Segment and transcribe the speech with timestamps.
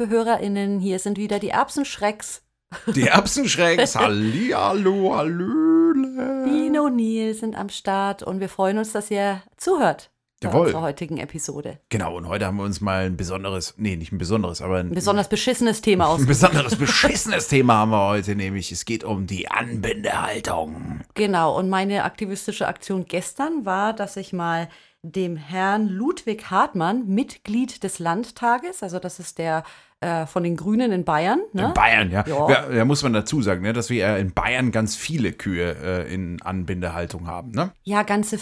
[0.00, 2.40] Liebe HörerInnen, hier sind wieder die Erbsenschrecks.
[2.86, 6.46] Die Erbsenschrecks, Hallihallo, Hallöle.
[6.46, 10.10] Dino und Neil sind am Start und wir freuen uns, dass ihr zuhört
[10.42, 10.68] Jawohl.
[10.68, 11.80] unserer heutigen Episode.
[11.90, 14.86] Genau, und heute haben wir uns mal ein besonderes, nee, nicht ein besonderes, aber ein,
[14.86, 16.26] Ein besonders beschissenes Thema ein aus.
[16.26, 21.00] besonderes, beschissenes Thema haben wir heute, nämlich es geht um die Anbindehaltung.
[21.12, 24.70] Genau, und meine aktivistische Aktion gestern war, dass ich mal
[25.02, 29.62] dem Herrn Ludwig Hartmann, Mitglied des Landtages, also das ist der
[30.00, 31.66] äh, von den Grünen in Bayern, ne?
[31.68, 32.24] In Bayern, ja.
[32.26, 32.68] Ja.
[32.68, 35.76] Da muss man dazu sagen, ne, dass wir ja in Bayern ganz viele Kühe
[36.06, 37.72] äh, in Anbindehaltung haben, ne?
[37.82, 38.36] Ja, ganze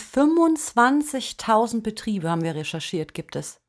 [0.74, 3.60] 25.000 Betriebe haben wir recherchiert, gibt es.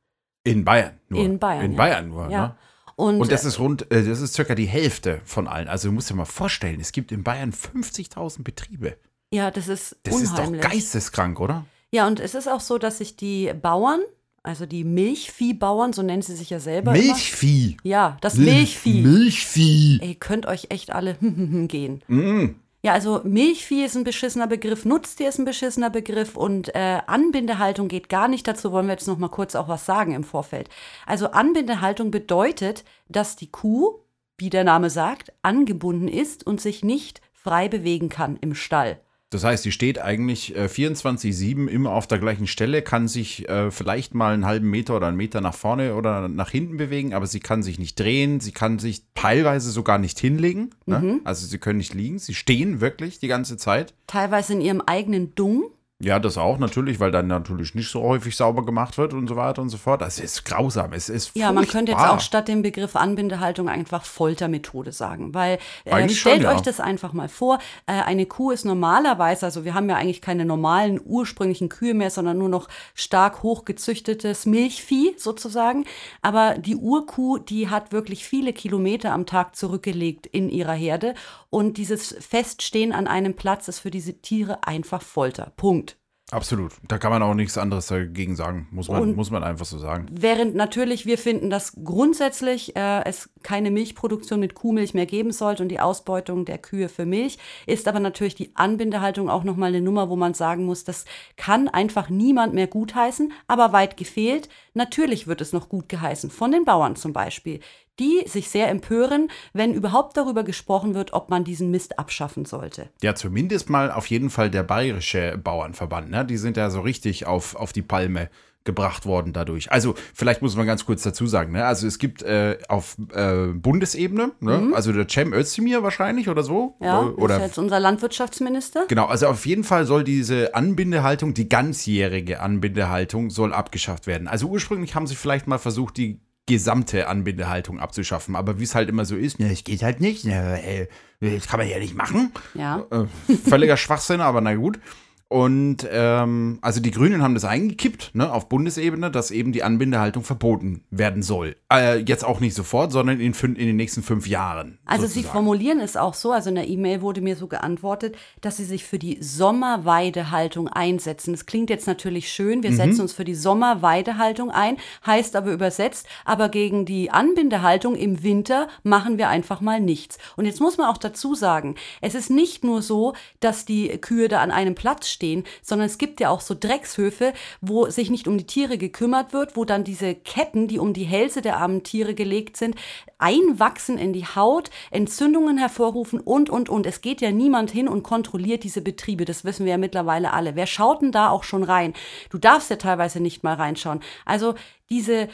[0.44, 1.24] In Bayern nur.
[1.24, 1.78] In Bayern, In ja.
[1.78, 2.42] Bayern nur, Ja.
[2.48, 2.56] ne?
[2.96, 5.70] Und, Und das ist rund, äh, das ist circa die Hälfte von allen.
[5.70, 8.98] Also du musst dir mal vorstellen, es gibt in Bayern 50.000 Betriebe.
[9.34, 10.60] ja, das ist Das unheimlich.
[10.60, 11.66] ist doch geisteskrank, oder?
[11.92, 14.02] Ja, und es ist auch so, dass sich die Bauern,
[14.44, 16.96] also die Milchviehbauern, so nennen sie sich ja selber.
[16.96, 17.78] Immer, Milchvieh.
[17.84, 19.02] ja, das Milchvieh.
[19.02, 20.00] Milchvieh.
[20.02, 21.16] Ey, könnt euch echt alle
[21.68, 22.02] gehen.
[22.08, 22.56] Mm.
[22.82, 27.90] Ja, also Milchvieh ist ein beschissener Begriff, Nutztier ist ein beschissener Begriff und äh, Anbindehaltung
[27.90, 28.48] geht gar nicht.
[28.48, 30.70] Dazu wollen wir jetzt noch mal kurz auch was sagen im Vorfeld.
[31.06, 34.00] Also Anbindehaltung bedeutet, dass die Kuh,
[34.38, 39.02] wie der Name sagt, angebunden ist und sich nicht frei bewegen kann im Stall.
[39.30, 43.70] Das heißt, die steht eigentlich äh, 24-7 immer auf der gleichen Stelle, kann sich äh,
[43.70, 47.28] vielleicht mal einen halben Meter oder einen Meter nach vorne oder nach hinten bewegen, aber
[47.28, 50.72] sie kann sich nicht drehen, sie kann sich teilweise sogar nicht hinlegen.
[50.88, 51.20] Ne?
[51.26, 53.94] Also sie können nicht liegen, sie stehen wirklich die ganze Zeit.
[54.08, 55.70] Teilweise in ihrem eigenen Dung.
[56.02, 59.36] Ja, das auch natürlich, weil dann natürlich nicht so häufig sauber gemacht wird und so
[59.36, 60.02] weiter und so fort.
[60.02, 64.06] Das ist grausam, es ist Ja, man könnte jetzt auch statt dem Begriff Anbindehaltung einfach
[64.06, 66.56] Foltermethode sagen, weil äh, stellt schon, ja.
[66.56, 70.22] euch das einfach mal vor, äh, eine Kuh ist normalerweise, also wir haben ja eigentlich
[70.22, 75.84] keine normalen ursprünglichen Kühe mehr, sondern nur noch stark hochgezüchtetes Milchvieh sozusagen,
[76.22, 81.14] aber die Urkuh, die hat wirklich viele Kilometer am Tag zurückgelegt in ihrer Herde
[81.50, 85.52] und dieses Feststehen an einem Platz ist für diese Tiere einfach Folter.
[85.58, 85.89] Punkt.
[86.32, 86.74] Absolut.
[86.88, 88.68] Da kann man auch nichts anderes dagegen sagen.
[88.72, 90.06] Muss man, Und- muss man einfach so sagen.
[90.12, 95.64] Während natürlich wir finden, dass grundsätzlich äh, es keine Milchproduktion mit Kuhmilch mehr geben sollte
[95.64, 99.82] und die Ausbeutung der Kühe für Milch, ist aber natürlich die Anbindehaltung auch nochmal eine
[99.82, 104.50] Nummer, wo man sagen muss, das kann einfach niemand mehr gutheißen, aber weit gefehlt.
[104.76, 107.60] Natürlich wird es noch gut geheißen, von den Bauern zum Beispiel,
[108.00, 112.90] die sich sehr empören, wenn überhaupt darüber gesprochen wird, ob man diesen Mist abschaffen sollte.
[113.02, 116.10] Ja, zumindest mal auf jeden Fall der bayerische Bauernverband.
[116.10, 116.26] Ne?
[116.26, 118.30] Die sind ja so richtig auf, auf die Palme
[118.66, 119.72] gebracht worden dadurch.
[119.72, 121.66] Also vielleicht muss man ganz kurz dazu sagen, ne?
[121.66, 124.72] also es gibt äh, auf äh, Bundesebene, ne?
[124.74, 126.76] also der Cem Özdemir wahrscheinlich oder so.
[126.80, 126.86] Mhm.
[126.86, 128.86] Ja, oder ist jetzt unser Landwirtschaftsminister.
[128.88, 134.28] Genau, also auf jeden Fall soll diese Anbindehaltung, die ganzjährige Anbindehaltung, soll abgeschafft werden.
[134.28, 138.36] Also ursprünglich haben sie vielleicht mal versucht, die gesamte Anbindehaltung abzuschaffen.
[138.36, 140.88] Aber wie es halt immer so ist, ne, es geht halt nicht, ne,
[141.22, 142.34] das kann man ja nicht machen.
[142.56, 142.86] Ja.
[142.92, 144.80] Äh, völliger Schwachsinn, aber na gut.
[145.30, 150.24] Und ähm, also die Grünen haben das eingekippt, ne, auf Bundesebene, dass eben die Anbindehaltung
[150.24, 151.56] verboten werden soll.
[151.72, 154.80] Äh, jetzt auch nicht sofort, sondern in, in den nächsten fünf Jahren.
[154.86, 155.34] Also Sie sozusagen.
[155.34, 158.86] formulieren es auch so, also in der E-Mail wurde mir so geantwortet, dass Sie sich
[158.86, 161.34] für die Sommerweidehaltung einsetzen.
[161.34, 162.64] Das klingt jetzt natürlich schön, Mhm.
[162.64, 168.24] wir setzen uns für die Sommerweidehaltung ein, heißt aber übersetzt, aber gegen die Anbindehaltung im
[168.24, 170.18] Winter machen wir einfach mal nichts.
[170.38, 174.28] Und jetzt muss man auch dazu sagen, es ist nicht nur so, dass die Kühe
[174.28, 175.19] da an einem Platz stehen,
[175.62, 179.56] sondern es gibt ja auch so Dreckshöfe, wo sich nicht um die Tiere gekümmert wird,
[179.56, 182.76] wo dann diese Ketten, die um die Hälse der armen Tiere gelegt sind,
[183.18, 186.86] einwachsen in die Haut, Entzündungen hervorrufen und, und, und.
[186.86, 189.26] Es geht ja niemand hin und kontrolliert diese Betriebe.
[189.26, 190.56] Das wissen wir ja mittlerweile alle.
[190.56, 191.94] Wer schaut denn da auch schon rein?
[192.30, 194.02] Du darfst ja teilweise nicht mal reinschauen.
[194.26, 194.56] Also
[194.90, 195.30] diese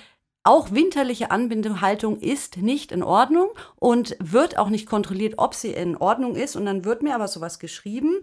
[0.46, 5.98] auch winterliche Anbindehaltung ist nicht in Ordnung und wird auch nicht kontrolliert, ob sie in
[5.98, 6.56] Ordnung ist.
[6.56, 8.20] Und dann wird mir aber sowas geschrieben,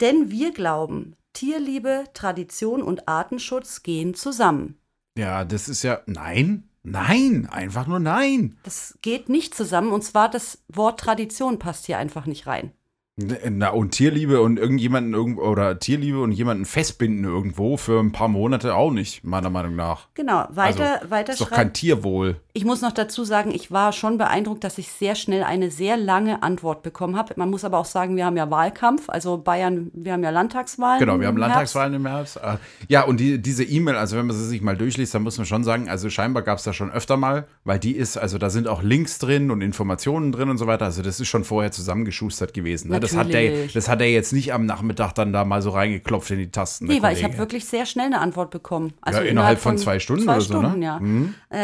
[0.00, 4.78] denn wir glauben, Tierliebe, Tradition und Artenschutz gehen zusammen.
[5.16, 6.00] Ja, das ist ja.
[6.06, 8.58] Nein, nein, einfach nur nein.
[8.62, 12.72] Das geht nicht zusammen und zwar das Wort Tradition passt hier einfach nicht rein.
[13.16, 18.28] Na, und Tierliebe und irgendjemanden irgendwo oder Tierliebe und jemanden festbinden irgendwo für ein paar
[18.28, 20.08] Monate auch nicht, meiner Meinung nach.
[20.14, 22.36] Genau, weiter, also, weiter Ist doch kein Tierwohl.
[22.52, 25.96] Ich muss noch dazu sagen, ich war schon beeindruckt, dass ich sehr schnell eine sehr
[25.96, 27.34] lange Antwort bekommen habe.
[27.36, 31.00] Man muss aber auch sagen, wir haben ja Wahlkampf, also Bayern, wir haben ja Landtagswahlen.
[31.00, 32.36] Genau, wir haben Landtagswahlen im Herbst.
[32.38, 32.56] Äh,
[32.88, 35.46] Ja, und die, diese E-Mail, also wenn man sie sich mal durchliest, dann muss man
[35.46, 38.50] schon sagen, also scheinbar gab es da schon öfter mal, weil die ist, also da
[38.50, 40.86] sind auch Links drin und Informationen drin und so weiter.
[40.86, 42.88] Also das ist schon vorher zusammengeschustert gewesen.
[42.88, 42.99] Ne?
[43.00, 46.30] Das hat, der, das hat er jetzt nicht am Nachmittag dann da mal so reingeklopft
[46.30, 46.86] in die Tasten.
[46.86, 48.92] Nee, weil ich habe wirklich sehr schnell eine Antwort bekommen.
[49.00, 50.68] Also Ja, innerhalb von zwei Stunden zwei oder so, ne?
[50.68, 51.00] Stunden, ja.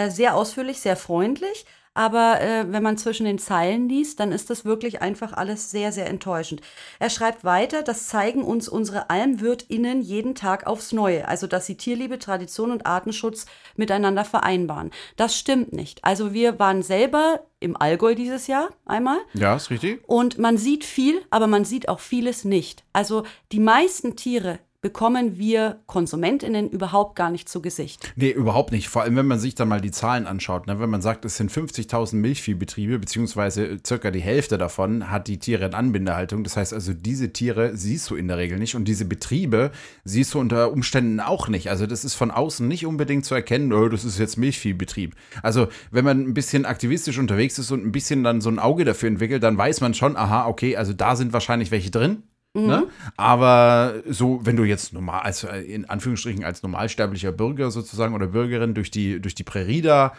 [0.05, 1.65] Äh, sehr ausführlich, sehr freundlich.
[1.96, 5.93] Aber äh, wenn man zwischen den Zeilen liest, dann ist das wirklich einfach alles sehr,
[5.93, 6.60] sehr enttäuschend.
[6.98, 11.26] Er schreibt weiter, das zeigen uns unsere AlmwirtInnen jeden Tag aufs Neue.
[11.26, 13.46] Also, dass sie Tierliebe, Tradition und Artenschutz
[13.76, 14.90] miteinander vereinbaren.
[15.16, 16.04] Das stimmt nicht.
[16.04, 19.19] Also, wir waren selber im Allgäu dieses Jahr einmal.
[19.32, 20.02] Ja, ist richtig.
[20.06, 22.84] Und man sieht viel, aber man sieht auch vieles nicht.
[22.92, 28.12] Also die meisten Tiere bekommen wir KonsumentInnen überhaupt gar nicht zu Gesicht.
[28.17, 28.88] Nee, überhaupt nicht.
[28.88, 30.67] Vor allem, wenn man sich dann mal die Zahlen anschaut.
[30.67, 30.78] Ne?
[30.81, 35.67] Wenn man sagt, es sind 50.000 Milchviehbetriebe, beziehungsweise circa die Hälfte davon hat die Tiere
[35.67, 36.44] in Anbindehaltung.
[36.44, 39.70] Das heißt also, diese Tiere siehst du in der Regel nicht und diese Betriebe
[40.05, 41.70] siehst du unter Umständen auch nicht.
[41.70, 45.14] Also das ist von außen nicht unbedingt zu erkennen, oh, das ist jetzt Milchviehbetrieb.
[45.43, 48.84] Also wenn man ein bisschen aktivistisch unterwegs ist und ein bisschen dann so ein Auge
[48.84, 52.23] dafür entwickelt, dann weiß man schon, aha, okay, also da sind wahrscheinlich welche drin.
[52.56, 52.87] Ne?
[53.17, 58.29] Aber so, wenn du jetzt normal, als äh, in Anführungsstrichen als normalsterblicher Bürger sozusagen oder
[58.29, 60.12] Bürgerin durch die, durch die Prärie da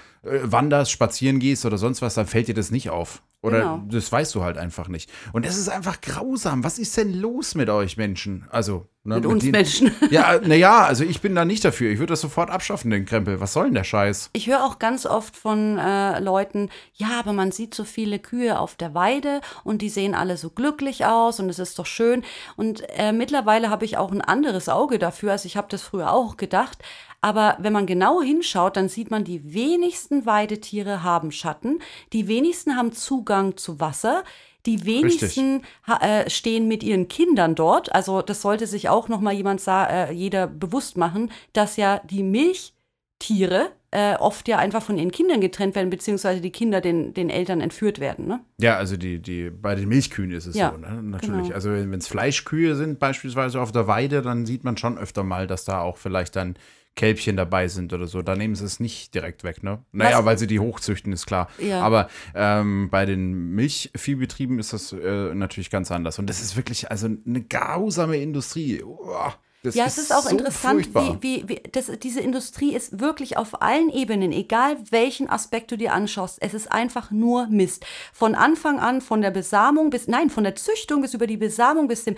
[0.44, 3.22] wanderst, spazieren gehst oder sonst was, dann fällt dir das nicht auf.
[3.44, 3.82] Oder Genau.
[3.92, 5.12] das weißt du halt einfach nicht.
[5.32, 6.64] Und es ist einfach grausam.
[6.64, 8.46] Was ist denn los mit euch Menschen?
[8.50, 9.92] Also, ne, Mit uns den- Menschen.
[10.10, 11.92] Ja, naja, also ich bin da nicht dafür.
[11.92, 13.40] Ich würde das sofort abschaffen, den Krempel.
[13.40, 14.32] Was soll denn der Scheiß?
[14.34, 18.60] Ich höre auch ganz oft von äh, Leuten, ja, aber man sieht so viele Kühe
[18.60, 22.24] auf der Weide und die sehen alle so glücklich aus und es ist doch schön.
[22.56, 25.34] Und äh, mittlerweile habe ich auch ein anderes Auge dafür.
[25.34, 26.80] Also ich habe das früher auch gedacht.
[27.22, 31.80] Aber wenn man genau hinschaut, dann sieht man, die wenigsten Weidetiere haben Schatten,
[32.14, 34.24] die wenigsten haben Zugang zu Wasser.
[34.66, 35.64] Die wenigsten
[36.02, 37.96] äh, stehen mit ihren Kindern dort.
[37.96, 42.22] Also das sollte sich auch noch mal jemand äh, jeder bewusst machen, dass ja die
[42.22, 47.30] Milchtiere äh, oft ja einfach von ihren Kindern getrennt werden, beziehungsweise die Kinder den, den
[47.30, 48.28] Eltern entführt werden.
[48.28, 48.42] Ne?
[48.60, 51.02] Ja, also die, die, bei den Milchkühen ist es Ja, so, ne?
[51.02, 51.44] Natürlich.
[51.44, 51.56] genau.
[51.56, 55.48] Also wenn es Fleischkühe sind, beispielsweise auf der Weide, dann sieht man schon öfter mal,
[55.48, 56.58] dass da auch vielleicht dann
[56.98, 58.22] Kälbchen dabei sind oder so.
[58.22, 59.80] Da nehmen sie es nicht direkt weg, ne?
[59.94, 61.48] Naja, Was- weil sie die hochzüchten, ist klar.
[61.60, 61.80] Ja.
[61.82, 66.20] Aber ähm, bei den Milchviehbetrieben ist das äh, natürlich ganz anders.
[66.20, 68.84] Und das ist wirklich also eine grausame Industrie.
[68.84, 71.18] Uah, das Ja, es ist auch so interessant, furchtbar.
[71.22, 75.78] wie, wie, wie das, diese Industrie ist wirklich auf allen Ebenen, egal welchen Aspekt du
[75.78, 77.86] dir anschaust, es ist einfach nur Mist.
[78.14, 81.88] Von Anfang an, von der Besamung bis, nein, von der Züchtung bis über die Besamung
[81.88, 82.16] bis dem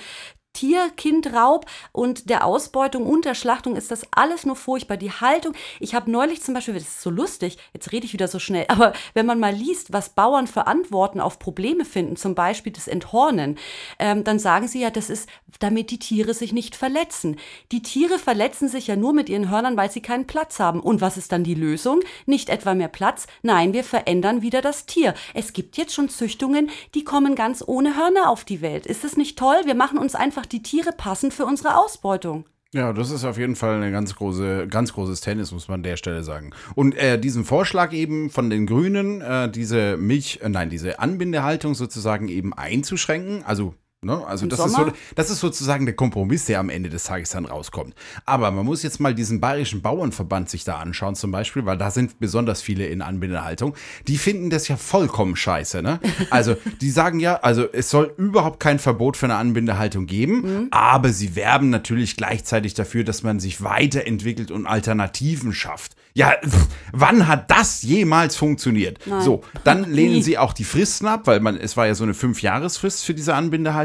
[0.59, 4.97] Tier-Kind-Raub und der Ausbeutung und der Schlachtung ist das alles nur furchtbar.
[4.97, 8.27] Die Haltung, ich habe neulich zum Beispiel, das ist so lustig, jetzt rede ich wieder
[8.27, 12.35] so schnell, aber wenn man mal liest, was Bauern für Antworten auf Probleme finden, zum
[12.35, 13.57] Beispiel das Enthornen,
[13.99, 15.29] ähm, dann sagen sie ja, das ist,
[15.59, 17.37] damit die Tiere sich nicht verletzen.
[17.71, 20.81] Die Tiere verletzen sich ja nur mit ihren Hörnern, weil sie keinen Platz haben.
[20.81, 22.01] Und was ist dann die Lösung?
[22.25, 25.13] Nicht etwa mehr Platz, nein, wir verändern wieder das Tier.
[25.33, 28.85] Es gibt jetzt schon Züchtungen, die kommen ganz ohne Hörner auf die Welt.
[28.85, 29.61] Ist das nicht toll?
[29.63, 32.45] Wir machen uns einfach die Tiere passend für unsere Ausbeutung.
[32.71, 35.83] Ja, das ist auf jeden Fall ein ganz, große, ganz großes Tennis, muss man an
[35.83, 36.51] der Stelle sagen.
[36.75, 41.73] Und äh, diesen Vorschlag eben von den Grünen, äh, diese Milch, äh, nein, diese Anbindehaltung
[41.73, 44.25] sozusagen eben einzuschränken, also Ne?
[44.25, 47.43] Also das ist, so, das ist sozusagen der Kompromiss, der am Ende des Tages dann
[47.43, 47.95] rauskommt.
[48.25, 51.91] Aber man muss jetzt mal diesen bayerischen Bauernverband sich da anschauen zum Beispiel, weil da
[51.91, 53.75] sind besonders viele in Anbindehaltung.
[54.07, 55.81] Die finden das ja vollkommen scheiße.
[55.81, 55.99] Ne?
[56.29, 61.11] Also die sagen ja, also es soll überhaupt kein Verbot für eine Anbindehaltung geben, aber
[61.11, 65.97] sie werben natürlich gleichzeitig dafür, dass man sich weiterentwickelt und Alternativen schafft.
[66.13, 68.99] Ja, pff, wann hat das jemals funktioniert?
[69.05, 69.21] Nein.
[69.21, 72.13] So, dann lehnen sie auch die Fristen ab, weil man, es war ja so eine
[72.13, 73.35] Fünfjahresfrist für diese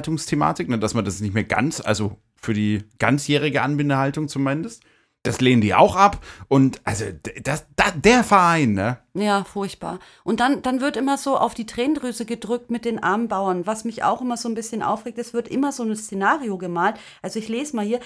[0.04, 4.82] Anbindehaltungsthematik, ne, dass man das nicht mehr ganz, also für die ganzjährige Anbindehaltung zumindest.
[5.22, 6.22] Das lehnen die auch ab.
[6.48, 7.06] Und also
[7.42, 8.98] das, das, der Verein, ne?
[9.14, 9.98] Ja, furchtbar.
[10.22, 13.66] Und dann, dann wird immer so auf die Tränendrüse gedrückt mit den armen Bauern.
[13.66, 16.96] Was mich auch immer so ein bisschen aufregt, es wird immer so ein Szenario gemalt.
[17.22, 18.00] Also ich lese mal hier.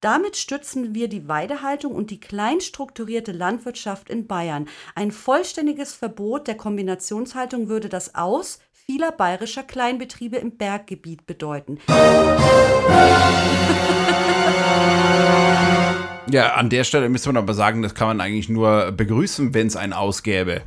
[0.00, 4.68] Damit stützen wir die Weidehaltung und die kleinstrukturierte Landwirtschaft in Bayern.
[4.94, 11.78] Ein vollständiges Verbot der Kombinationshaltung würde das Aus vieler bayerischer Kleinbetriebe im Berggebiet bedeuten.
[16.30, 19.66] Ja, an der Stelle müsste man aber sagen, das kann man eigentlich nur begrüßen, wenn
[19.66, 20.62] es ein Aus gäbe.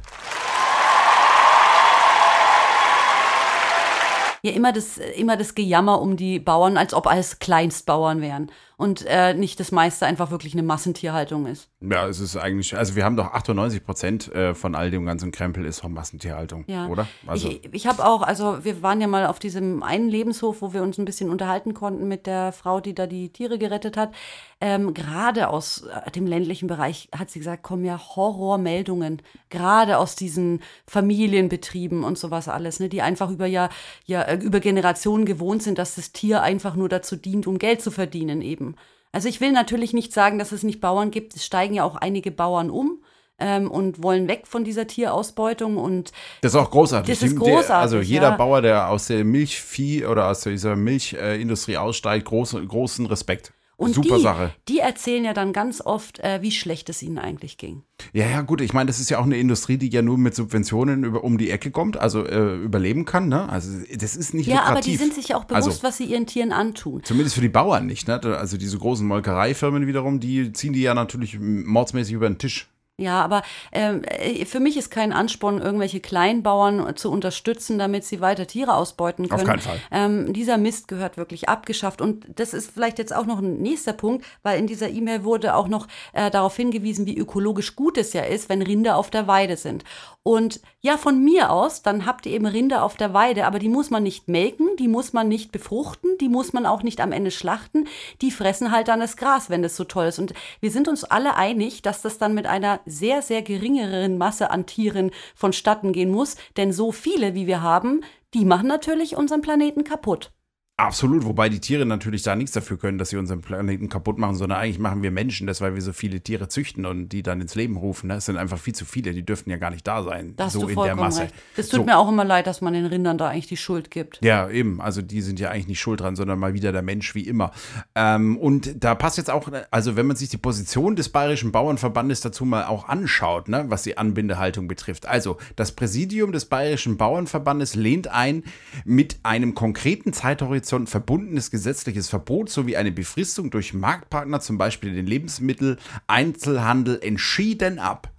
[4.42, 8.52] Ja, immer das, immer das Gejammer um die Bauern, als ob alles Kleinstbauern wären.
[8.80, 11.68] Und äh, nicht das meiste einfach wirklich eine Massentierhaltung ist.
[11.82, 15.32] Ja, es ist eigentlich, also wir haben doch 98 Prozent äh, von all dem ganzen
[15.32, 16.88] Krempel ist von Massentierhaltung, Ja.
[16.88, 17.06] oder?
[17.28, 20.72] Also, ich ich habe auch, also wir waren ja mal auf diesem einen Lebenshof, wo
[20.72, 24.14] wir uns ein bisschen unterhalten konnten mit der Frau, die da die Tiere gerettet hat.
[24.62, 30.16] Ähm, gerade aus äh, dem ländlichen Bereich hat sie gesagt, kommen ja Horrormeldungen, gerade aus
[30.16, 33.68] diesen Familienbetrieben und sowas alles, ne, die einfach über ja,
[34.06, 37.82] ja äh, über Generationen gewohnt sind, dass das Tier einfach nur dazu dient, um Geld
[37.82, 38.69] zu verdienen eben.
[39.12, 41.36] Also ich will natürlich nicht sagen, dass es nicht Bauern gibt.
[41.36, 43.04] Es steigen ja auch einige Bauern um.
[43.42, 46.12] Ähm, und wollen weg von dieser Tierausbeutung und
[46.42, 47.08] das ist auch großartig.
[47.18, 48.36] Das ist der- großartig, also jeder ja.
[48.36, 53.54] Bauer, der aus der Milchvieh oder aus dieser Milchindustrie aussteigt, großen, großen Respekt.
[53.80, 54.54] Und Super die, Sache.
[54.68, 57.84] die erzählen ja dann ganz oft, äh, wie schlecht es ihnen eigentlich ging.
[58.12, 58.60] Ja, ja, gut.
[58.60, 61.38] Ich meine, das ist ja auch eine Industrie, die ja nur mit Subventionen über, um
[61.38, 63.30] die Ecke kommt, also äh, überleben kann.
[63.30, 63.48] Ne?
[63.48, 64.72] Also das ist nicht Ja, lukrativ.
[64.72, 67.04] aber die sind sich ja auch bewusst, Also- was sie ihren Tieren antun.
[67.06, 68.08] Zumindest für die Bauern nicht.
[68.10, 68.20] Ne?
[68.38, 72.68] Also diese großen Molkereifirmen wiederum, die ziehen die ja natürlich mordsmäßig über den Tisch.
[73.00, 78.20] Ja, aber ähm, äh, für mich ist kein Ansporn, irgendwelche Kleinbauern zu unterstützen, damit sie
[78.20, 79.48] weiter Tiere ausbeuten Auf können.
[79.48, 79.80] keinen Fall.
[79.92, 82.02] Ähm, dieser Mist gehört wirklich abgeschafft.
[82.02, 85.56] Und das ist vielleicht jetzt auch noch ein nächster Punkt, weil in dieser E-Mail wurde
[85.56, 89.28] auch noch äh, darauf hingewiesen, wie ökologisch gut es ja ist, wenn Rinder auf der
[89.28, 89.86] Weide sind.
[90.24, 93.70] Und ja, von mir aus, dann habt ihr eben Rinder auf der Weide, aber die
[93.70, 97.12] muss man nicht melken, die muss man nicht befruchten, die muss man auch nicht am
[97.12, 97.88] Ende schlachten.
[98.22, 100.20] Die fressen halt dann das Gras, wenn das so toll ist.
[100.20, 104.52] Und wir sind uns alle einig, dass das dann mit einer sehr, sehr geringeren Masse
[104.52, 106.36] an Tieren vonstatten gehen muss.
[106.58, 108.02] Denn so viele, wie wir haben,
[108.34, 110.32] die machen natürlich unseren Planeten kaputt.
[110.80, 114.36] Absolut, wobei die Tiere natürlich da nichts dafür können, dass sie unseren Planeten kaputt machen,
[114.36, 117.42] sondern eigentlich machen wir Menschen das, weil wir so viele Tiere züchten und die dann
[117.42, 118.08] ins Leben rufen.
[118.08, 118.16] Ne?
[118.16, 120.54] Es sind einfach viel zu viele, die dürften ja gar nicht da sein, Da hast
[120.54, 121.24] so in der Masse.
[121.24, 121.34] recht.
[121.58, 121.86] Es tut so.
[121.86, 124.20] mir auch immer leid, dass man den Rindern da eigentlich die Schuld gibt.
[124.24, 124.80] Ja, eben.
[124.80, 127.52] Also die sind ja eigentlich nicht schuld dran, sondern mal wieder der Mensch wie immer.
[127.96, 132.22] Ähm, und da passt jetzt auch, also wenn man sich die Position des Bayerischen Bauernverbandes
[132.22, 135.08] dazu mal auch anschaut, ne, was die Anbindehaltung betrifft.
[135.08, 138.44] Also das Präsidium des Bayerischen Bauernverbandes lehnt ein,
[138.86, 145.06] mit einem konkreten Zeithorizont verbundenes gesetzliches Verbot sowie eine Befristung durch Marktpartner, zum Beispiel den
[145.08, 148.12] Lebensmittel-Einzelhandel, entschieden ab.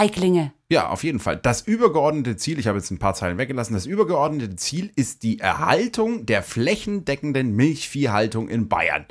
[0.00, 0.52] Feiglinge.
[0.70, 1.36] Ja, auf jeden Fall.
[1.36, 5.40] Das übergeordnete Ziel, ich habe jetzt ein paar Zeilen weggelassen, das übergeordnete Ziel ist die
[5.40, 9.04] Erhaltung der flächendeckenden Milchviehhaltung in Bayern.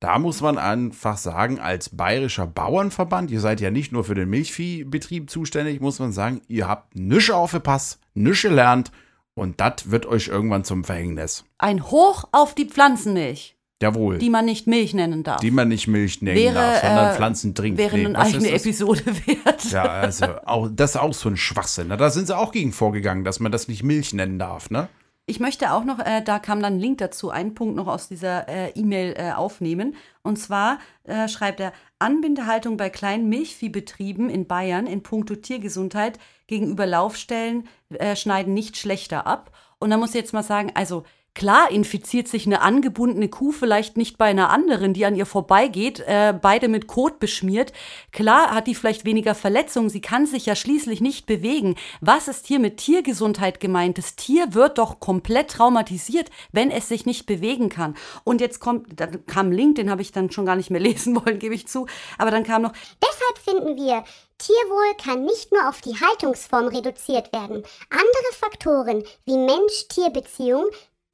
[0.00, 4.28] Da muss man einfach sagen, als bayerischer Bauernverband, ihr seid ja nicht nur für den
[4.28, 8.92] Milchviehbetrieb zuständig, muss man sagen, ihr habt nische aufgepasst, nische lernt
[9.34, 11.44] und das wird euch irgendwann zum Verhängnis.
[11.56, 14.18] Ein Hoch auf die Pflanzenmilch, Jawohl.
[14.18, 15.40] die man nicht Milch nennen darf.
[15.40, 17.78] die man nicht Milch nennen Wäre, darf, sondern äh, Pflanzen trinkt.
[17.78, 18.50] wäre Nee, eine eigene?
[18.50, 19.64] Episode wert.
[19.70, 21.88] Ja, also auch, das ist auch so ein Schwachsinn.
[21.88, 21.96] Ne?
[21.96, 24.88] Da sind sie auch gegen vorgegangen, dass man das nicht Milch nennen darf, ne?
[25.28, 28.06] Ich möchte auch noch, äh, da kam dann ein Link dazu, einen Punkt noch aus
[28.06, 29.96] dieser äh, E-Mail äh, aufnehmen.
[30.22, 36.86] Und zwar äh, schreibt er, Anbindehaltung bei kleinen Milchviehbetrieben in Bayern in puncto Tiergesundheit gegenüber
[36.86, 39.50] Laufstellen äh, schneiden nicht schlechter ab.
[39.80, 41.02] Und da muss ich jetzt mal sagen, also
[41.36, 46.00] Klar infiziert sich eine angebundene Kuh vielleicht nicht bei einer anderen, die an ihr vorbeigeht,
[46.00, 47.74] äh, beide mit Kot beschmiert.
[48.10, 51.76] Klar hat die vielleicht weniger Verletzungen, sie kann sich ja schließlich nicht bewegen.
[52.00, 53.98] Was ist hier mit Tiergesundheit gemeint?
[53.98, 57.96] Das Tier wird doch komplett traumatisiert, wenn es sich nicht bewegen kann.
[58.24, 61.14] Und jetzt kommt, dann kam Link, den habe ich dann schon gar nicht mehr lesen
[61.16, 61.86] wollen, gebe ich zu.
[62.16, 64.04] Aber dann kam noch, Deshalb finden wir,
[64.38, 67.62] Tierwohl kann nicht nur auf die Haltungsform reduziert werden.
[67.90, 70.64] Andere Faktoren wie Mensch-Tier-Beziehung,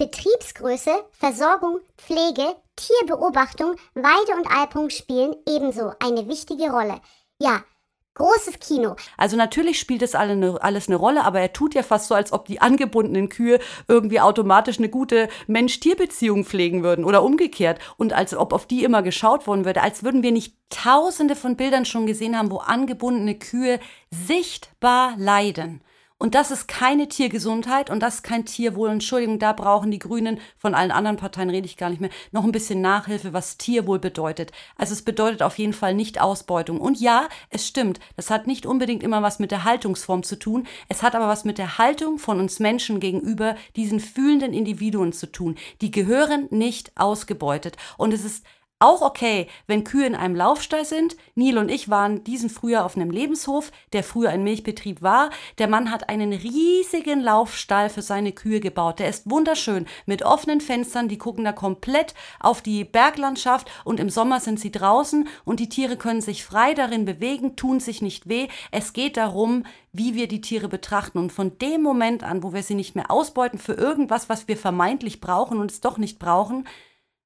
[0.03, 7.01] Betriebsgröße, Versorgung, Pflege, Tierbeobachtung, Weide- und Alpung spielen ebenso eine wichtige Rolle.
[7.39, 7.63] Ja,
[8.15, 8.97] großes Kino.
[9.17, 12.17] Also natürlich spielt das alle ne, alles eine Rolle, aber er tut ja fast so,
[12.17, 18.13] als ob die angebundenen Kühe irgendwie automatisch eine gute Mensch-Tier-Beziehung pflegen würden oder umgekehrt und
[18.13, 21.85] als ob auf die immer geschaut worden würde, als würden wir nicht tausende von Bildern
[21.85, 23.79] schon gesehen haben, wo angebundene Kühe
[24.11, 25.81] sichtbar leiden.
[26.23, 28.91] Und das ist keine Tiergesundheit und das ist kein Tierwohl.
[28.91, 32.45] Entschuldigung, da brauchen die Grünen, von allen anderen Parteien rede ich gar nicht mehr, noch
[32.45, 34.53] ein bisschen Nachhilfe, was Tierwohl bedeutet.
[34.77, 36.81] Also es bedeutet auf jeden Fall nicht Ausbeutung.
[36.81, 40.69] Und ja, es stimmt, das hat nicht unbedingt immer was mit der Haltungsform zu tun.
[40.89, 45.27] Es hat aber was mit der Haltung von uns Menschen gegenüber diesen fühlenden Individuen zu
[45.27, 45.57] tun.
[45.81, 47.77] Die gehören nicht ausgebeutet.
[47.97, 48.45] Und es ist
[48.83, 51.17] auch okay, wenn Kühe in einem Laufstall sind.
[51.37, 55.31] Neil und ich waren diesen Frühjahr auf einem Lebenshof, der früher ein Milchbetrieb war.
[55.59, 58.99] Der Mann hat einen riesigen Laufstall für seine Kühe gebaut.
[58.99, 64.11] Der ist wunderschön mit offenen Fenstern, die gucken da komplett auf die Berglandschaft und im
[64.11, 68.29] Sommer sind sie draußen und die Tiere können sich frei darin bewegen, tun sich nicht
[68.29, 68.49] weh.
[68.73, 72.65] Es geht darum, wie wir die Tiere betrachten und von dem Moment an, wo wir
[72.65, 76.67] sie nicht mehr ausbeuten für irgendwas, was wir vermeintlich brauchen und es doch nicht brauchen,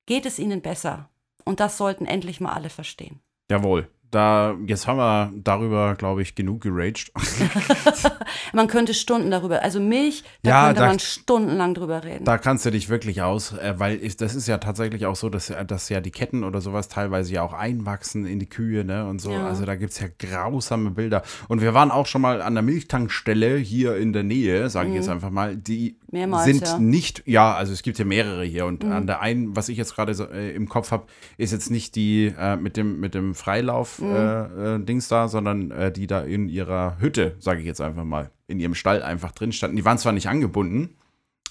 [0.04, 1.08] geht es ihnen besser.
[1.46, 3.20] Und das sollten endlich mal alle verstehen.
[3.50, 3.88] Jawohl.
[4.10, 7.10] Da, jetzt haben wir darüber, glaube ich, genug geraged.
[8.52, 12.24] man könnte Stunden darüber, also Milch, da Ja, könnte da- man stundenlang drüber reden.
[12.24, 15.28] Da kannst du dich wirklich aus, äh, weil ich, das ist ja tatsächlich auch so,
[15.28, 19.06] dass, dass ja die Ketten oder sowas teilweise ja auch einwachsen in die Kühe, ne?
[19.06, 19.32] Und so.
[19.32, 19.44] Ja.
[19.46, 21.22] Also da gibt es ja grausame Bilder.
[21.48, 24.94] Und wir waren auch schon mal an der Milchtankstelle hier in der Nähe, sage ich
[24.94, 26.05] jetzt einfach mal, die Mhm.
[26.16, 26.78] Mehrmals, sind ja.
[26.78, 26.90] Mhm.
[26.90, 28.66] nicht, ja, also es gibt ja mehrere hier.
[28.66, 31.06] Und an der einen, was ich jetzt gerade so, äh, im Kopf habe,
[31.37, 34.14] ist jetzt nicht die äh, mit dem, mit dem Freilauf Mhm.
[34.14, 38.04] äh, äh, Dings da, sondern äh, die da in ihrer Hütte, sage ich jetzt einfach
[38.04, 39.76] mal, in ihrem Stall einfach drin standen.
[39.76, 40.96] Die waren zwar nicht angebunden,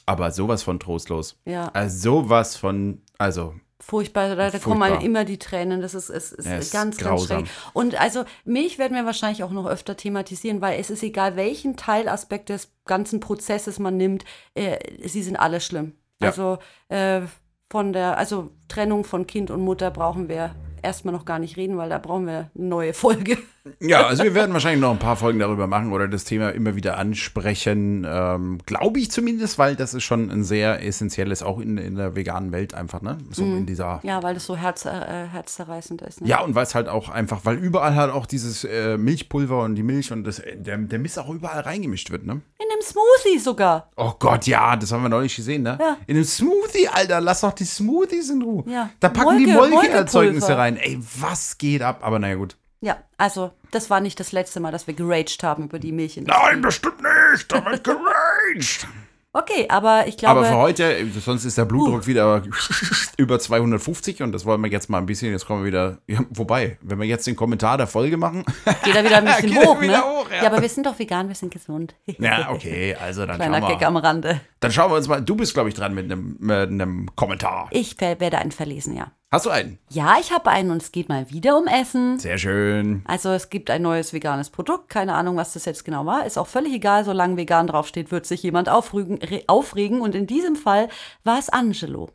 [0.06, 1.40] aber sowas von trostlos.
[1.46, 1.70] Ja.
[1.74, 3.54] Also sowas von, also
[3.88, 5.80] Furchtbar, da, da kommen einem immer die Tränen.
[5.80, 7.46] Das ist, ist, ist Ja, ist ganz, ganz grausam.
[7.46, 7.56] schräg.
[7.74, 11.78] Und also Milch werden wir wahrscheinlich auch noch öfter thematisieren, weil es ist egal, welchen
[11.78, 14.26] Teilaspekt des ganzen Prozesses man nimmt,
[14.56, 15.94] äh, sie sind alle schlimm.
[16.20, 16.30] Ja.
[16.30, 16.58] Also
[16.90, 17.22] äh,
[17.70, 21.78] von der, also Trennung von Kind und Mutter brauchen wir erstmal noch gar nicht reden,
[21.78, 23.38] weil da brauchen wir eine neue Folge.
[23.80, 26.76] Ja, also wir werden wahrscheinlich noch ein paar Folgen darüber machen oder das Thema immer
[26.76, 28.06] wieder ansprechen.
[28.08, 32.16] Ähm, Glaube ich zumindest, weil das ist schon ein sehr essentielles, auch in, in der
[32.16, 33.18] veganen Welt einfach, ne?
[33.32, 34.00] So in dieser.
[34.04, 34.90] Ja, weil das so herz, äh,
[35.32, 36.22] herzzerreißend ist.
[36.22, 36.28] Ne?
[36.28, 39.76] Ja, und weil es halt auch einfach, weil überall halt auch dieses äh, Milchpulver und
[39.76, 42.34] die Milch und das, äh, der, der Mist auch überall reingemischt wird, ne?
[42.34, 43.90] In einem Smoothie sogar.
[43.98, 45.78] Oh Gott, ja, das haben wir neulich gesehen, ne?
[45.80, 45.98] Ja.
[46.08, 48.64] In einem Smoothie, Alter, lass doch die Smoothies in Ruhe.
[48.68, 48.90] Ja.
[49.00, 50.58] Da packen die Molke- Molkeerzeugnisse Molkepulver.
[50.62, 50.78] rein.
[50.78, 52.00] Ey, was geht ab?
[52.02, 52.56] Aber naja, gut.
[52.82, 56.44] Ja, also das war nicht das letzte Mal, dass wir geraged haben über die Milchindustrie.
[56.44, 57.52] Nein, bestimmt nicht.
[57.52, 58.88] Da wird geraged.
[59.38, 60.40] Okay, aber ich glaube.
[60.40, 62.42] Aber für heute, sonst ist der Blutdruck wieder
[63.18, 66.22] über 250 und das wollen wir jetzt mal ein bisschen, jetzt kommen wir wieder, ja,
[66.30, 68.46] wobei, wenn wir jetzt den Kommentar der Folge machen,
[68.86, 70.04] Geht er wieder ein bisschen Geht er hoch, wieder ne?
[70.06, 70.44] hoch, ja.
[70.44, 70.48] ja.
[70.52, 71.96] aber wir sind doch vegan, wir sind gesund.
[72.06, 74.42] ja, okay, also dann Kleiner schauen, Gag wir, am Rande.
[74.60, 77.68] dann schauen wir uns mal, du bist, glaube ich, dran mit einem, mit einem Kommentar.
[77.72, 79.12] Ich werde einen verlesen, ja.
[79.32, 79.80] Hast du einen?
[79.90, 82.20] Ja, ich habe einen und es geht mal wieder um Essen.
[82.20, 83.02] Sehr schön.
[83.06, 86.26] Also es gibt ein neues veganes Produkt, keine Ahnung, was das jetzt genau war.
[86.26, 90.00] Ist auch völlig egal, solange vegan draufsteht, wird sich jemand aufregen, re- aufregen.
[90.00, 90.88] Und in diesem Fall
[91.26, 92.10] war es Angelo.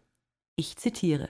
[0.56, 1.28] Ich zitiere.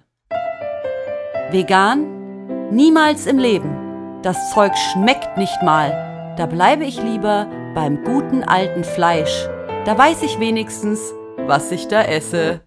[1.51, 2.71] Vegan?
[2.71, 4.21] Niemals im Leben.
[4.23, 6.10] Das Zeug schmeckt nicht mal.
[6.41, 9.47] Da bleibe ich lieber beim guten alten Fleisch.
[9.85, 12.63] Da weiß ich wenigstens, was ich da esse.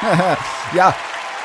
[0.74, 0.94] Ja,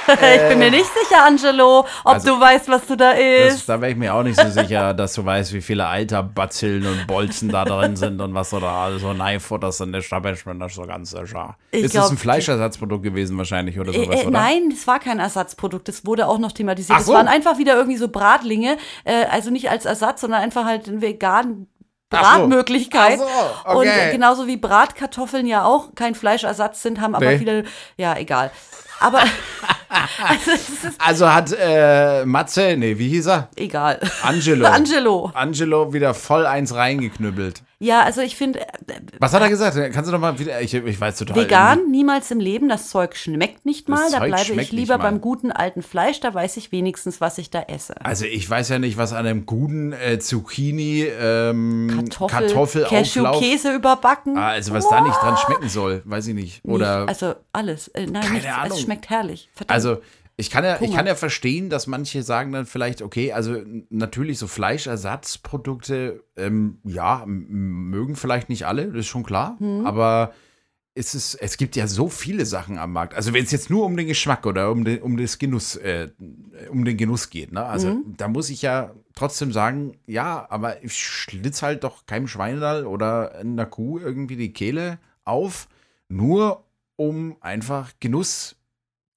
[0.35, 3.69] ich bin mir nicht sicher, Angelo, ob Also, du weißt, was du da das, isst.
[3.69, 7.07] da wäre ich mir auch nicht so sicher, dass du weißt, wie viele Eiterbazillen und
[7.07, 10.01] Bolzen da drin sind und was du da alles so neifutterst in der
[10.59, 11.55] das so ganz sicher.
[11.71, 14.31] Ich Ist das glaub, ein Fleischersatzprodukt gewesen wahrscheinlich oder Äh, sowas, äh, oder?
[14.31, 15.87] nein, es war kein Ersatzprodukt.
[15.87, 16.95] Das wurde auch noch thematisiert.
[16.95, 17.13] Ach Es so.
[17.13, 18.77] waren einfach wieder irgendwie so Bratlinge.
[19.03, 20.87] Äh, also nicht als Ersatz, sondern einfach halt
[22.09, 22.17] so.
[22.17, 23.19] Bratmöglichkeit.
[23.21, 24.09] Ach so, Und okay.
[24.09, 27.37] äh, genauso wie Bratkartoffeln ja auch kein Fleischersatz sind, haben aber Nee.
[27.37, 27.63] viele.
[27.97, 28.51] Ja, egal.
[28.99, 29.19] Aber
[29.89, 30.51] also,
[30.97, 33.49] Also hat äh, Matze, nee, wie hieß er?
[33.55, 33.99] egal.
[34.23, 34.65] Angelo.
[34.67, 35.31] Angelo.
[35.33, 37.63] Angelo wieder voll eins reingeknüppelt.
[37.79, 38.65] Ja, also ich finde, äh,
[39.19, 39.77] Was hat er gesagt?
[39.93, 41.35] Kannst du doch mal wieder, ich, ich weiß total.
[41.35, 42.69] vegan niemals im Leben.
[42.69, 43.97] Das Zeug schmeckt nicht mal.
[44.01, 46.19] Das Da Zeug bleibe ich lieber beim guten alten Fleisch.
[46.19, 47.93] Da weiß ich wenigstens, was ich da esse.
[48.03, 53.39] Also ich weiß ja nicht, was an einem guten äh, Zucchini ähm, Kartoffel, Kartoffelauflauf.
[53.39, 54.37] Cashew-Käse überbacken.
[54.39, 56.65] Ah, also was da nicht dran schmecken soll, weiß ich nicht.
[56.65, 57.89] Oder Nicht, also alles.
[57.89, 58.47] Äh, nein, Keine nichts.
[58.49, 58.71] Ahnung.
[58.77, 59.49] Es schmeckt herrlich.
[59.53, 59.75] Verdammt.
[59.77, 60.01] Also
[60.39, 64.37] ich kann ja, ich kann ja verstehen, dass manche sagen dann vielleicht, okay, also natürlich
[64.37, 64.45] so
[65.21, 69.85] Fleischersatzprodukte, ähm, ja, mögen vielleicht nicht alle, das ist schon klar, Mhm.
[69.85, 70.33] aber
[70.93, 73.13] es, ist, es gibt ja so viele Sachen am Markt.
[73.13, 76.09] Also wenn es jetzt nur um den Geschmack oder um den, um das Genuss, äh,
[76.71, 77.63] um den Genuss geht, ne?
[77.63, 78.15] Also Mhm.
[78.17, 83.35] da muss ich ja trotzdem sagen, ja, aber ich schlitz halt doch keinem Schweinedall oder
[83.35, 85.67] einer Kuh irgendwie die Kehle auf,
[86.09, 86.63] nur
[86.95, 88.55] um einfach Genuss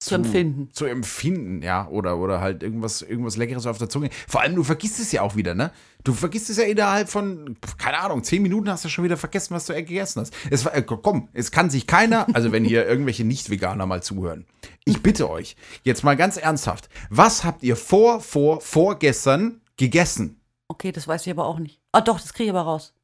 [0.01, 0.69] Zu empfinden.
[0.73, 1.87] Zu empfinden, ja.
[1.87, 4.09] Oder, oder halt irgendwas, irgendwas Leckeres auf der Zunge.
[4.27, 5.71] Vor allem, du vergisst es ja auch wieder, ne?
[6.03, 9.53] Du vergisst es ja innerhalb von, keine Ahnung, zehn Minuten hast du schon wieder vergessen,
[9.53, 10.33] was du gegessen hast.
[10.49, 14.47] Es äh, komm, es kann sich keiner, also wenn hier irgendwelche Nicht-Veganer mal zuhören,
[14.85, 20.41] ich bitte euch, jetzt mal ganz ernsthaft, was habt ihr vor, vor, vorgestern gegessen?
[20.67, 21.79] Okay, das weiß ich aber auch nicht.
[21.91, 22.95] Ah, doch, das kriege ich aber raus.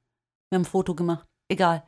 [0.49, 1.27] Wir haben ein Foto gemacht.
[1.47, 1.83] Egal.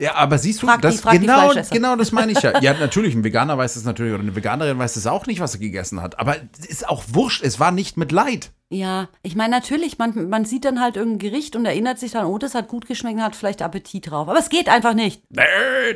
[0.00, 1.74] Ja, aber siehst du, Frag die- das, frag die genau, Fleischesser.
[1.74, 2.58] genau das meine ich ja.
[2.62, 5.54] Ja, natürlich, ein Veganer weiß es natürlich, oder eine Veganerin weiß es auch nicht, was
[5.54, 6.18] er gegessen hat.
[6.18, 8.50] Aber es ist auch wurscht, es war nicht mit Leid.
[8.70, 12.24] Ja, ich meine, natürlich, man, man sieht dann halt irgendein Gericht und erinnert sich dann,
[12.24, 14.28] oh, das hat gut geschmeckt und hat vielleicht Appetit drauf.
[14.28, 15.22] Aber es geht einfach nicht.
[15.28, 15.42] Nee,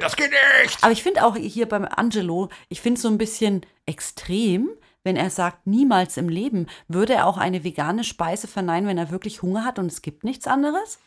[0.00, 0.30] das geht
[0.64, 0.78] nicht.
[0.82, 4.68] Aber ich finde auch hier beim Angelo, ich finde es so ein bisschen extrem,
[5.02, 9.10] wenn er sagt, niemals im Leben würde er auch eine vegane Speise verneinen, wenn er
[9.10, 10.98] wirklich Hunger hat und es gibt nichts anderes.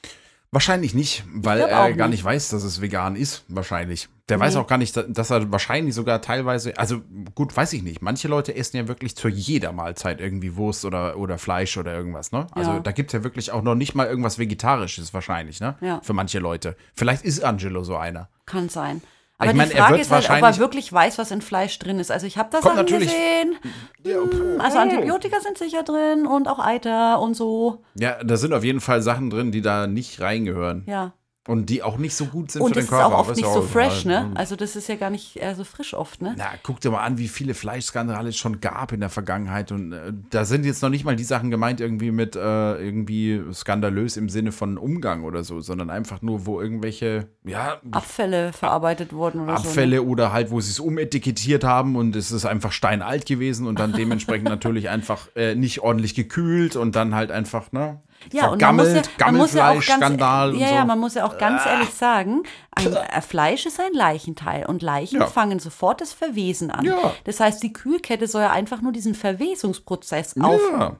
[0.51, 2.17] Wahrscheinlich nicht, weil er gar nicht.
[2.19, 3.43] nicht weiß, dass es vegan ist.
[3.49, 4.07] Wahrscheinlich.
[4.29, 4.59] Der weiß Nee.
[4.61, 7.01] auch gar nicht, dass er wahrscheinlich sogar teilweise, also
[7.35, 8.01] gut, weiß ich nicht.
[8.01, 12.31] Manche Leute essen ja wirklich zu jeder Mahlzeit irgendwie Wurst oder, oder Fleisch oder irgendwas,
[12.31, 12.47] ne?
[12.51, 12.79] Also Ja.
[12.79, 15.75] da gibt es ja wirklich auch noch nicht mal irgendwas Vegetarisches wahrscheinlich, ne?
[15.81, 15.99] Ja.
[16.01, 16.75] Für manche Leute.
[16.95, 18.29] Vielleicht ist Angelo so einer.
[18.45, 19.01] Kann sein.
[19.39, 21.77] Ich Aber meine, die er Frage ist halt, ob er wirklich weiß, was in Fleisch
[21.77, 22.09] drin ist.
[22.09, 23.55] Also ich habe da Kommt Sachen natürlich- gesehen.
[24.03, 27.83] Hm, Also Antibiotika sind sicher drin und auch Eiter und so.
[27.93, 30.83] Ja, da sind auf jeden Fall Sachen drin, die da nicht reingehören.
[30.87, 31.13] Ja.
[31.47, 33.15] Und die auch nicht so gut sind Und für das den ist Körper.
[33.15, 34.31] auch oft nicht so fresh, ne?
[34.35, 36.35] Also das ist ja gar nicht äh, so frisch oft, ne?
[36.37, 39.71] Na, guck dir mal an, wie viele Fleischskandale es schon gab in der Vergangenheit.
[39.71, 42.39] Und äh, da sind jetzt noch nicht mal die Sachen gemeint, irgendwie mit äh,
[42.75, 48.51] irgendwie skandalös im Sinne von Umgang oder so, sondern einfach nur, wo irgendwelche, ja, Abfälle
[48.51, 49.69] verarbeitet wurden oder so.
[49.69, 53.79] Abfälle oder halt, wo sie es umetikettiert haben und es ist einfach steinalt gewesen und
[53.79, 58.01] dann dementsprechend natürlich einfach äh, nicht ordentlich gekühlt und dann halt einfach, ne?
[58.33, 60.73] Ja, und man muss ja, vergammelt, man muss ja auch ganz, Gammelfleischskandal und ja, so.
[60.73, 60.77] Ah.
[60.77, 64.81] ja, man muss ja auch ganz ehrlich sagen, ein äh, Fleisch ist ein Leichenteil und
[64.81, 65.27] Leichen Ja.
[65.27, 66.83] fangen sofort das Verwesen an.
[66.83, 67.13] Ja.
[67.23, 70.97] Das heißt, die Kühlkette soll ja einfach nur diesen Verwesungsprozess auf, ja.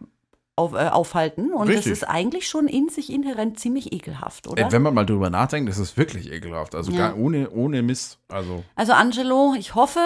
[0.56, 1.86] auf, äh, aufhalten und Richtig.
[1.86, 4.68] das ist eigentlich schon in sich inhärent ziemlich ekelhaft, oder?
[4.68, 6.76] Äh, Wenn man mal drüber nachdenkt, ist es wirklich ekelhaft.
[6.76, 7.10] Also Ja.
[7.10, 8.20] gar ohne, ohne Mist.
[8.30, 10.00] Also, Also Angelo, ich hoffe,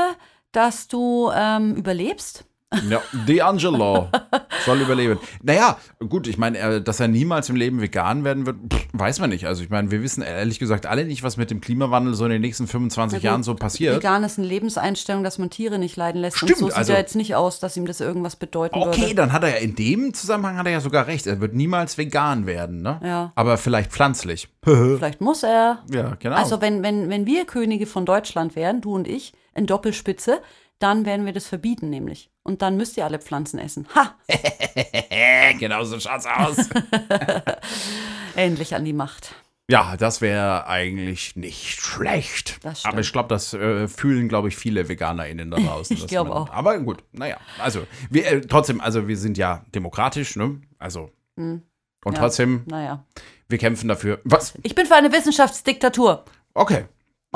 [0.52, 2.45] dass du ähm, überlebst.
[2.89, 4.08] ja, D'Angelo
[4.65, 5.19] soll überleben.
[5.43, 9.19] Naja, gut, ich meine, er- dass er niemals im Leben vegan werden wird, pff, weiß
[9.19, 9.45] man nicht.
[9.47, 12.32] Also ich meine, wir wissen ehrlich gesagt alle nicht, was mit dem Klimawandel so in
[12.32, 13.95] den nächsten 25 Na gut, Jahren so passiert.
[13.95, 16.38] Vegan ist eine Lebenseinstellung, dass man Tiere nicht leiden lässt.
[16.38, 19.02] Stimmt, und so sieht also- er jetzt nicht aus, dass ihm das irgendwas bedeuten Okay,
[19.02, 19.15] würde.
[19.15, 21.28] dann hat er ja in dem Zusammenhang hat er ja sogar recht.
[21.28, 23.00] Er wird niemals vegan werden, ne?
[23.04, 23.32] Ja.
[23.36, 24.47] Aber vielleicht pflanzlich.
[24.63, 25.80] Vielleicht muss er.
[25.91, 26.36] Ja, genau.
[26.36, 30.39] Also wenn, wenn, wenn wir Könige von Deutschland wären, du und ich, in Doppelspitze,
[30.84, 32.30] dann werden wir das verbieten nämlich.
[32.44, 33.88] Und dann müsst ihr alle Pflanzen essen.
[33.96, 34.15] Ha!
[35.60, 36.58] genau so schaut's aus.
[38.36, 39.36] Endlich an die Macht.
[39.70, 42.60] ja, das wäre eigentlich nicht schlecht.
[42.84, 45.96] Aber ich glaube, das äh, fühlen, glaube ich, viele VeganerInnen da draußen.
[45.96, 46.50] Ich dass glaub man- auch.
[46.52, 47.38] Aber gut, naja.
[47.60, 50.62] Also, wir, äh, trotzdem, also wir sind ja demokratisch, ne?
[50.80, 51.12] Also.
[51.36, 51.63] Und
[52.06, 52.12] Ja.
[52.13, 53.06] trotzdem, Naja.
[53.50, 54.20] wir kämpfen dafür.
[54.24, 54.54] Was?
[54.63, 56.26] Ich bin für eine Wissenschaftsdiktatur.
[56.54, 56.86] Okay.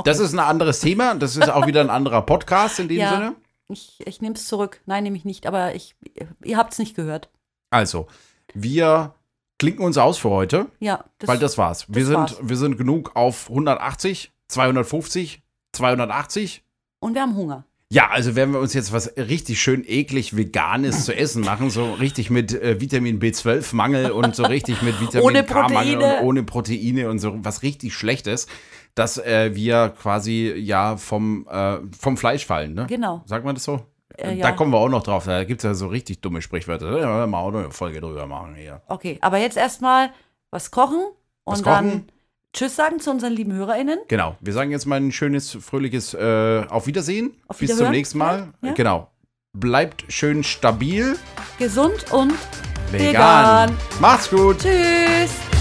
[0.03, 1.15] Das ist ein anderes Thema.
[1.15, 3.12] Das ist auch wieder ein anderer Podcast in dem Ja.
[3.12, 3.36] Sinne.
[3.69, 4.81] Ich, ich nehme es zurück.
[4.86, 5.47] Nein, nehme ich nicht.
[5.47, 5.95] Aber ich,
[6.43, 7.29] ihr habt es nicht gehört.
[7.71, 8.08] Also,
[8.53, 9.15] wir
[9.58, 11.05] klinken uns aus für heute, Ja.
[11.19, 11.86] Das, weil das war's.
[11.88, 12.38] wir, das sind, war's.
[12.41, 15.41] wir sind genug auf 180, 250,
[15.73, 16.63] 280.
[16.99, 17.65] und wir haben Hunger.
[17.89, 21.93] Ja, also werden wir uns jetzt was richtig schön eklig Veganes zu essen machen, so
[21.93, 27.19] richtig mit äh, Vitamin B12-Mangel und so richtig mit Vitamin K-Mangel und ohne Proteine und
[27.19, 28.47] so was richtig Schlechtes,
[28.95, 32.86] dass äh, wir quasi ja vom, äh, vom Fleisch fallen, ne?
[32.88, 33.21] Genau.
[33.25, 33.81] Sagt man das so?
[34.17, 34.51] Äh, Da ja.
[34.53, 35.25] kommen wir auch noch drauf.
[35.25, 36.89] Da gibt es ja so richtig dumme Sprichwörter.
[36.89, 38.81] Da werden wir auch noch eine Folge drüber machen hier.
[38.88, 40.12] Okay, aber jetzt erstmal
[40.49, 41.05] was kochen
[41.43, 42.12] und Was dann kochen?
[42.53, 43.99] Tschüss sagen zu unseren lieben HörerInnen.
[44.08, 44.38] Genau.
[44.39, 47.36] Wir sagen jetzt mal ein schönes, fröhliches äh, Auf Wiedersehen.
[47.49, 48.53] Auf Bis zum nächsten Mal.
[48.62, 48.71] ja?
[48.71, 49.12] Genau.
[49.51, 51.17] Bleibt schön stabil.
[51.60, 52.34] Gesund und
[52.91, 53.71] Vegan.
[53.71, 53.77] Vegan.
[53.99, 54.60] Macht's gut.
[54.60, 55.54] tschüss.